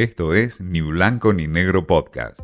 [0.00, 2.40] Esto es Ni Blanco ni Negro Podcast.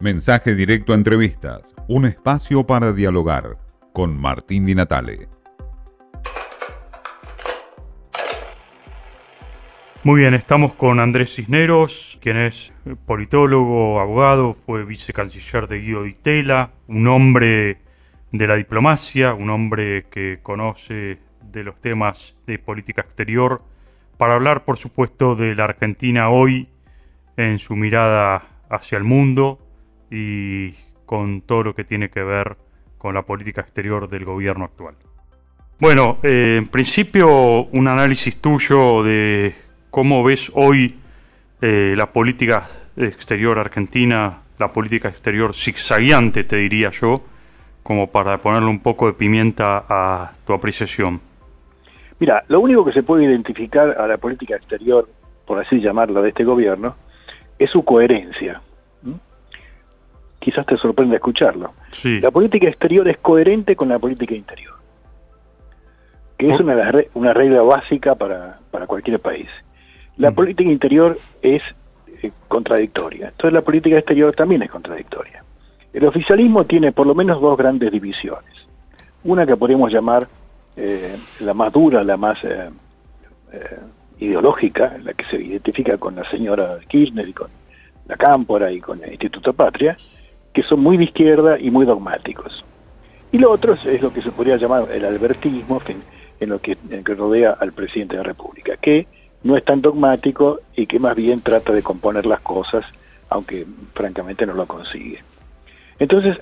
[0.00, 3.56] Mensaje directo a entrevistas, un espacio para dialogar
[3.92, 5.28] con Martín Di Natale.
[10.02, 12.72] Muy bien, estamos con Andrés Cisneros, quien es
[13.06, 17.78] politólogo, abogado, fue vicecanciller de Guido Di Tella, un hombre
[18.32, 23.62] de la diplomacia, un hombre que conoce de los temas de política exterior,
[24.16, 26.68] para hablar, por supuesto, de la Argentina hoy
[27.36, 29.58] en su mirada hacia el mundo
[30.10, 30.72] y
[31.04, 32.56] con todo lo que tiene que ver
[32.98, 34.94] con la política exterior del gobierno actual.
[35.78, 39.54] Bueno, eh, en principio un análisis tuyo de
[39.90, 40.96] cómo ves hoy
[41.60, 47.22] eh, la política exterior argentina, la política exterior zigzagueante, te diría yo,
[47.82, 51.20] como para ponerle un poco de pimienta a tu apreciación.
[52.18, 55.08] Mira, lo único que se puede identificar a la política exterior,
[55.44, 56.96] por así llamarla, de este gobierno,
[57.58, 58.60] es su coherencia.
[60.38, 61.72] Quizás te sorprenda escucharlo.
[62.20, 64.74] La política exterior es coherente con la política interior,
[66.38, 69.48] que es una, una regla básica para, para cualquier país.
[70.16, 71.62] La política interior es
[72.22, 75.42] eh, contradictoria, entonces la política exterior también es contradictoria.
[75.92, 78.54] El oficialismo tiene por lo menos dos grandes divisiones.
[79.24, 80.28] Una que podríamos llamar
[80.76, 82.68] eh, la más dura, la más eh,
[83.52, 83.78] eh,
[84.18, 87.48] ideológica, la que se identifica con la señora Kirchner y con
[88.06, 89.96] la Cámpora y con el Instituto Patria,
[90.52, 92.64] que son muy de izquierda y muy dogmáticos.
[93.32, 95.80] Y lo otro es, lo que se podría llamar el albertismo,
[96.38, 99.06] en, lo que, que rodea al presidente de la República, que
[99.42, 102.84] no es tan dogmático y que más bien trata de componer las cosas,
[103.30, 105.22] aunque francamente no lo consigue.
[105.98, 106.36] Entonces,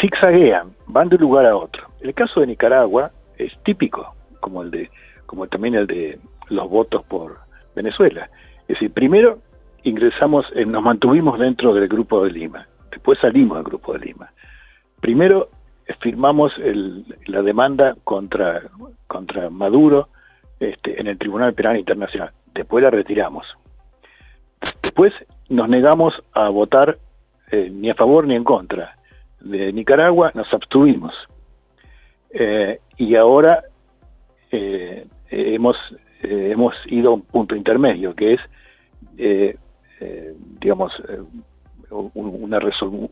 [0.00, 1.88] zigzaguean, van de un lugar a otro.
[2.00, 4.90] El caso de Nicaragua es típico, como el de,
[5.26, 7.38] como también el de los votos por
[7.74, 8.28] Venezuela.
[8.62, 9.38] Es decir, primero
[9.82, 14.32] ingresamos, eh, nos mantuvimos dentro del Grupo de Lima, después salimos del Grupo de Lima.
[15.00, 15.48] Primero
[15.86, 16.52] eh, firmamos
[17.26, 18.62] la demanda contra,
[19.06, 20.08] contra Maduro
[20.60, 23.46] este, en el Tribunal Penal Internacional, después la retiramos.
[24.82, 25.12] Después
[25.48, 26.98] nos negamos a votar
[27.50, 28.96] eh, ni a favor ni en contra.
[29.40, 31.14] De Nicaragua nos abstuvimos.
[32.32, 33.62] Eh, y ahora
[34.50, 35.76] eh, hemos,
[36.22, 38.40] eh, hemos ido a un punto intermedio, que es,
[40.60, 40.92] digamos,
[41.90, 42.58] un, una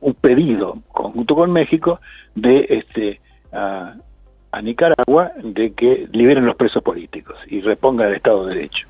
[0.00, 2.00] un pedido conjunto con México
[2.34, 3.20] de este
[3.52, 3.94] a,
[4.62, 8.88] Nicaragua de que liberen los presos políticos y repongan el Estado de Derecho.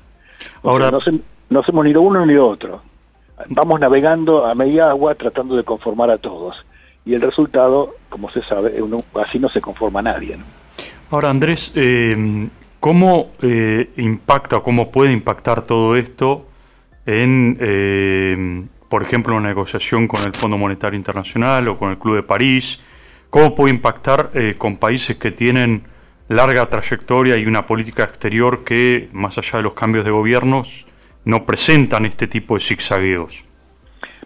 [0.63, 1.11] Ahora no, se,
[1.49, 2.81] no hemos ni lo uno ni lo otro.
[3.49, 6.55] Vamos navegando a media agua tratando de conformar a todos
[7.05, 8.75] y el resultado, como se sabe,
[9.15, 10.37] así no se conforma nadie.
[11.09, 12.47] Ahora, Andrés, eh,
[12.79, 16.47] ¿cómo eh, impacta o cómo puede impactar todo esto
[17.05, 22.15] en, eh, por ejemplo, una negociación con el Fondo Monetario Internacional o con el Club
[22.15, 22.81] de París?
[23.29, 25.83] ¿Cómo puede impactar con países que tienen
[26.27, 30.85] larga trayectoria y una política exterior que, más allá de los cambios de gobiernos,
[31.23, 33.45] no presentan este tipo de zigzagueos?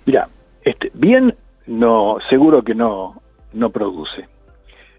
[0.06, 0.28] Mira,
[0.64, 1.36] este, bien
[1.68, 3.22] no, seguro que no,
[3.54, 4.28] no produce.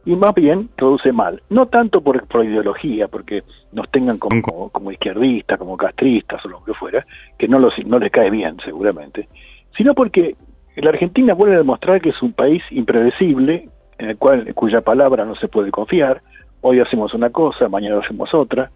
[0.04, 1.42] Y más bien produce mal.
[1.50, 6.74] No tanto por, ideología, porque nos tengan como, como izquierdistas, como castristas o lo que
[6.74, 7.04] fuera,
[7.38, 9.28] que no, los, no les cae bien seguramente,
[9.76, 10.36] sino porque
[10.76, 15.24] la Argentina vuelve a demostrar que es un país impredecible, en el cual, cuya palabra
[15.24, 16.22] no se puede confiar.
[16.60, 18.70] Hoy hacemos una cosa, mañana hacemos otra.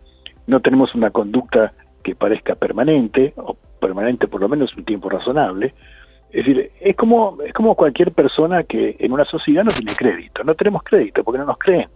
[0.47, 5.75] No tenemos una conducta que parezca permanente, o permanente por lo menos un tiempo razonable.
[6.33, 10.45] Es decir, es como, es como cualquier persona que en una sociedad no tiene crédito.
[10.45, 11.89] No tenemos crédito porque no nos creen.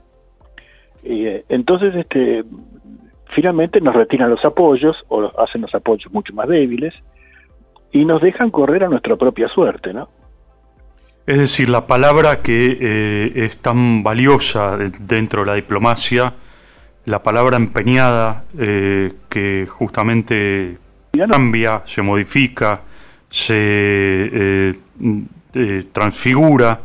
[1.04, 2.44] Eh, entonces, este,
[3.34, 6.94] finalmente nos retiran los apoyos o hacen los apoyos mucho más débiles
[7.92, 10.08] y nos dejan correr a nuestra propia suerte, ¿no?
[11.26, 16.34] Es decir, la palabra que eh, es tan valiosa dentro de la diplomacia,
[17.06, 20.76] la palabra empeñada, eh, que justamente
[21.30, 22.82] cambia, se modifica,
[23.34, 24.74] se eh,
[25.54, 26.78] eh, transfigura,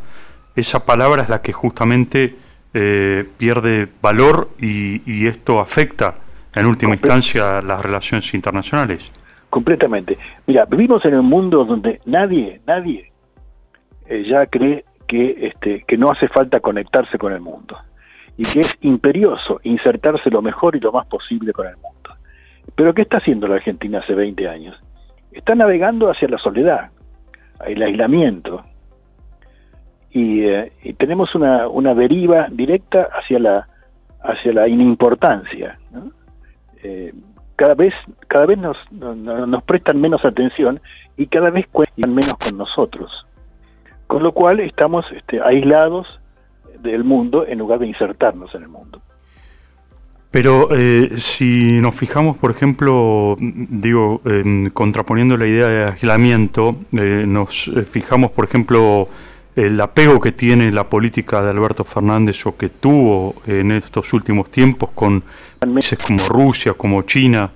[0.55, 2.35] esa palabra es la que justamente
[2.73, 6.15] eh, pierde valor y, esto afecta
[6.55, 9.11] en última instancia las relaciones internacionales.
[9.51, 10.17] Completamente.
[10.47, 13.11] Mira, vivimos en un mundo donde nadie, nadie
[14.27, 17.77] ya cree que, este, que no hace falta conectarse con el mundo
[18.37, 22.09] y que es imperioso insertarse lo mejor y lo más posible con el mundo.
[22.73, 24.75] Pero ¿qué está haciendo la Argentina hace 20 años?
[25.31, 26.89] Está navegando hacia la soledad,
[27.65, 28.63] el aislamiento.
[30.11, 33.67] Y, eh, tenemos una, una, deriva directa hacia la,
[34.23, 35.77] hacia la inimportancia.
[36.83, 37.13] Eh,
[37.55, 37.93] cada vez,
[38.27, 40.79] cada vez nos, nos prestan menos atención
[41.17, 43.27] y cada vez cuentan menos con nosotros.
[44.07, 46.19] Con lo cual estamos este, aislados
[46.79, 49.01] del mundo en lugar de insertarnos en el mundo.
[50.31, 54.21] Pero eh, si nos fijamos, por ejemplo, digo,
[54.73, 59.07] contraponiendo la idea de aislamiento, eh, nos eh, fijamos, por ejemplo,
[59.55, 64.51] el apego que tiene la política de Alberto Fernández o que tuvo en estos últimos
[64.51, 65.23] tiempos con
[65.57, 67.51] países como Rusia, como China.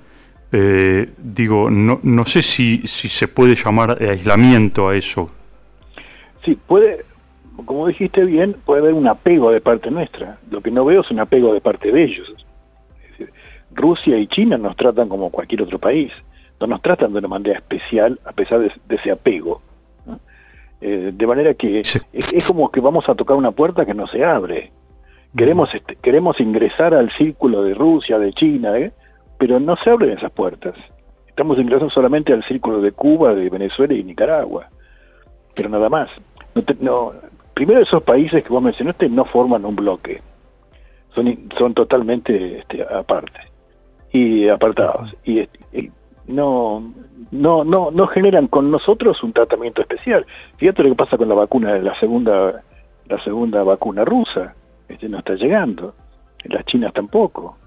[0.52, 5.30] digo, no, no sé si, si se puede llamar aislamiento a eso.
[6.44, 7.06] Sí, puede,
[7.66, 10.40] como dijiste bien, puede haber un apego de parte nuestra.
[10.50, 12.34] Lo que no veo es un apego de parte de ellos.
[13.76, 16.12] Rusia y China nos tratan como cualquier otro país,
[16.60, 19.62] no nos tratan de una manera especial a pesar de, ese apego.
[20.82, 24.24] Eh, de manera que es, como que vamos a tocar una puerta que no se
[24.24, 24.72] abre.
[25.36, 28.92] Queremos, este, queremos ingresar al círculo de Rusia, de China, ¿eh?
[29.38, 30.76] pero no se abren esas puertas.
[31.28, 34.68] Estamos ingresando solamente al círculo de Cuba, de Venezuela y Nicaragua,
[35.56, 36.10] pero nada más.
[36.80, 37.14] No,
[37.54, 40.22] primero esos países que vos mencionaste no forman un bloque,
[41.16, 43.53] son, son totalmente este, aparte
[44.14, 45.14] y apartados.
[45.26, 45.48] Y,
[46.26, 46.94] no
[47.32, 50.26] no no no generan con nosotros un tratamiento especial.
[50.56, 52.64] Fíjate lo que pasa con la vacuna la segunda
[53.10, 54.56] la segunda vacuna rusa
[54.88, 55.94] este no está llegando.
[56.46, 57.58] Las chinas tampoco.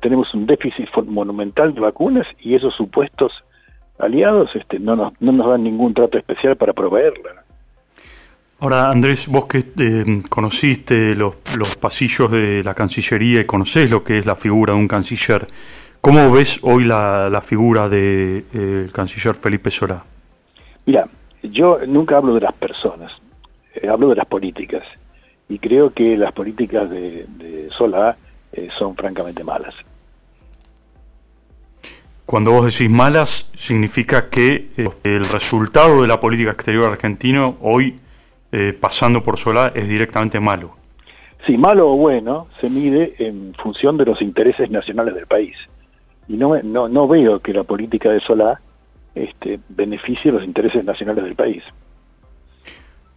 [0.00, 3.32] Tenemos un déficit monumental de vacunas y esos supuestos
[3.98, 7.44] aliados este no nos, no nos dan ningún trato especial para proveerla
[8.62, 14.04] Ahora, Andrés, vos que eh, conociste los, los, pasillos de la Cancillería y conocés lo
[14.04, 15.48] que es la figura de un canciller,
[16.00, 20.04] ¿cómo ves hoy la, la figura del de, eh, canciller Felipe Solá?
[20.86, 21.08] Mira,
[21.42, 23.10] yo nunca hablo de las personas,
[23.74, 24.84] eh, hablo de las políticas,
[25.48, 28.16] y creo que las políticas de, de Solá
[28.78, 29.74] son francamente malas.
[32.24, 34.68] Cuando vos decís malas, significa que
[35.02, 37.96] el resultado de la política exterior argentino hoy
[38.52, 40.76] eh, pasando por Solá es directamente malo.
[41.46, 45.56] Sí, malo o bueno se mide en función de los intereses nacionales del país.
[46.28, 48.60] Y no, no, no veo que la política de Solá
[49.14, 51.62] este, beneficie los intereses nacionales del país.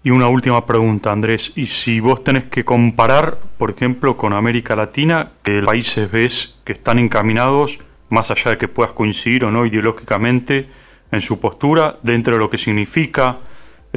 [0.04, 1.52] Y una última pregunta, Andrés.
[1.56, 6.74] Y si vos tenés que comparar, por ejemplo, con América Latina, que países ves que
[6.74, 7.80] están encaminados,
[8.10, 10.68] más allá de que puedas coincidir o no ideológicamente,
[11.12, 13.40] en su postura, dentro de lo que significa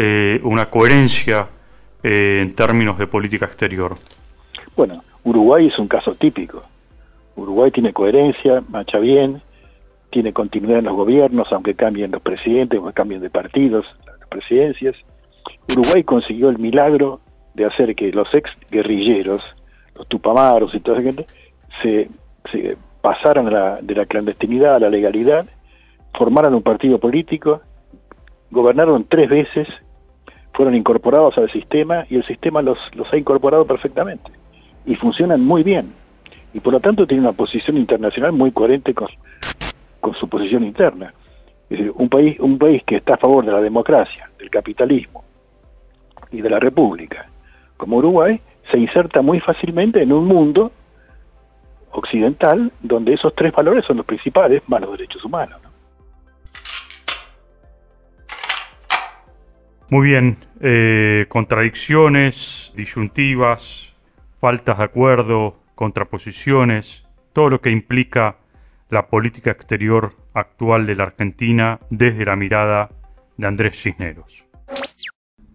[0.00, 1.49] eh, una coherencia
[2.05, 3.97] eh, en términos de política exterior?
[4.77, 6.62] Bueno, Uruguay es un caso típico.
[7.35, 9.43] Uruguay tiene coherencia, marcha bien,
[10.12, 14.95] tiene continuidad en los gobiernos, aunque cambien los presidentes o cambien de partidos, las presidencias.
[15.73, 17.19] Uruguay consiguió el milagro
[17.55, 19.43] de hacer que los ex guerrilleros,
[19.97, 21.25] los tupamaros y todo eso,
[21.83, 22.09] se,
[22.53, 23.47] se pasaran
[23.85, 25.47] de la clandestinidad a la legalidad,
[26.17, 27.62] formaran un partido político,
[28.53, 29.67] gobernaron tres veces
[30.58, 34.32] fueron incorporados al sistema y el sistema los, los ha incorporado perfectamente
[34.84, 35.94] y funcionan muy bien
[36.52, 39.06] y por lo tanto tiene una posición internacional muy coherente con,
[40.00, 41.14] con su posición interna.
[41.94, 45.22] Un país, un país que está a favor de la democracia, del capitalismo
[46.32, 47.31] y de la república,
[47.76, 48.40] como Uruguay,
[48.72, 50.72] se inserta muy fácilmente en un mundo
[51.93, 55.68] occidental donde esos tres valores son los principales, más los derechos humanos.
[59.90, 63.95] Muy bien, eh, contradicciones, disyuntivas,
[64.38, 68.37] faltas de acuerdo, contraposiciones, todo lo que implica
[68.90, 72.90] la política exterior actual de la Argentina desde la mirada
[73.38, 74.47] de Andrés Cisneros.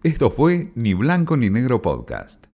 [0.02, 2.53] Esto fue Ni Blanco ni Negro Podcast.